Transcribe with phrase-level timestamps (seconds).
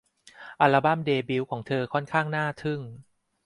[0.61, 2.81] อัลบั้มเดบิวต์ของเธอค่อนข้างน่าทึ่ง